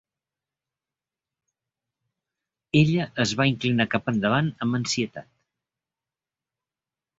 [2.81, 5.31] Ella es va inclinar cap endavant amb ansietat.